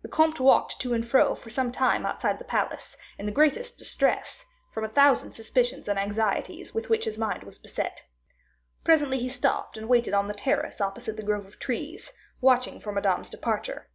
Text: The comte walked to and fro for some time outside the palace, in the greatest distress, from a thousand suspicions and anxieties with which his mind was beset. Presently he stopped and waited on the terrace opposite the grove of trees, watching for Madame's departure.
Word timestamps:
The 0.00 0.08
comte 0.08 0.40
walked 0.40 0.80
to 0.80 0.94
and 0.94 1.06
fro 1.06 1.34
for 1.34 1.50
some 1.50 1.70
time 1.70 2.06
outside 2.06 2.38
the 2.38 2.44
palace, 2.46 2.96
in 3.18 3.26
the 3.26 3.32
greatest 3.32 3.76
distress, 3.76 4.46
from 4.72 4.82
a 4.82 4.88
thousand 4.88 5.32
suspicions 5.32 5.86
and 5.88 5.98
anxieties 5.98 6.72
with 6.72 6.88
which 6.88 7.04
his 7.04 7.18
mind 7.18 7.42
was 7.42 7.58
beset. 7.58 8.06
Presently 8.82 9.18
he 9.18 9.28
stopped 9.28 9.76
and 9.76 9.86
waited 9.86 10.14
on 10.14 10.26
the 10.26 10.32
terrace 10.32 10.80
opposite 10.80 11.18
the 11.18 11.22
grove 11.22 11.44
of 11.44 11.58
trees, 11.58 12.14
watching 12.40 12.80
for 12.80 12.92
Madame's 12.92 13.28
departure. 13.28 13.90